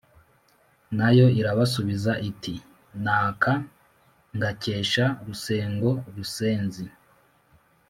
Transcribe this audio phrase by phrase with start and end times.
[0.97, 2.53] na yo irabasubiza iti:
[3.03, 3.53] “n’aka
[4.35, 6.85] ngakesha rusengo rusenzi